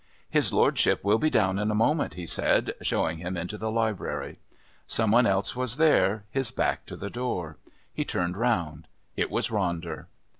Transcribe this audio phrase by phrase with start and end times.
[0.31, 4.39] "His lordship will be down in a moment," he said, showing him into the library.
[4.87, 7.57] Some one else was there, his back to the door.
[7.93, 10.07] He turned round; it was Ronder.